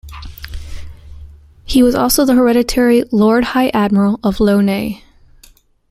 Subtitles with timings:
[1.63, 4.99] He was also the Hereditary Lord High Admiral of Lough Neagh.